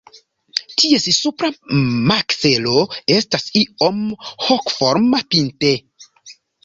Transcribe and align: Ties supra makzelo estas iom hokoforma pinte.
Ties 0.83 1.03
supra 1.17 1.49
makzelo 2.11 2.73
estas 3.17 3.45
iom 3.61 4.01
hokoforma 4.47 5.21
pinte. 5.35 5.75